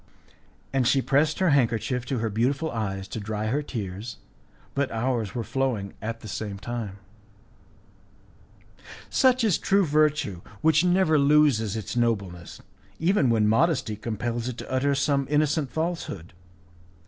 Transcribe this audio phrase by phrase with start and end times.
[0.73, 4.17] And she pressed her handkerchief to her beautiful eyes to dry her tears,
[4.73, 6.97] but ours were flowing at the same time.
[9.11, 12.63] Such is true virtue, which never loses its nobleness,
[12.97, 16.33] even when modesty compels it to utter some innocent falsehood.